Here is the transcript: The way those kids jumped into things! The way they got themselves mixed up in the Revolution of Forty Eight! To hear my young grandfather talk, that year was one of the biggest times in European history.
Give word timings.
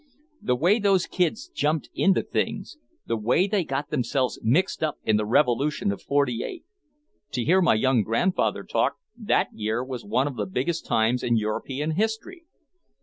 The 0.41 0.55
way 0.55 0.79
those 0.79 1.05
kids 1.05 1.47
jumped 1.49 1.91
into 1.93 2.23
things! 2.23 2.77
The 3.05 3.15
way 3.15 3.45
they 3.45 3.63
got 3.63 3.91
themselves 3.91 4.39
mixed 4.41 4.81
up 4.81 4.97
in 5.03 5.15
the 5.15 5.27
Revolution 5.27 5.91
of 5.91 6.01
Forty 6.01 6.41
Eight! 6.43 6.65
To 7.33 7.43
hear 7.43 7.61
my 7.61 7.75
young 7.75 8.01
grandfather 8.01 8.63
talk, 8.63 8.95
that 9.15 9.49
year 9.53 9.83
was 9.83 10.03
one 10.03 10.25
of 10.25 10.37
the 10.37 10.47
biggest 10.47 10.87
times 10.87 11.21
in 11.21 11.37
European 11.37 11.91
history. 11.91 12.45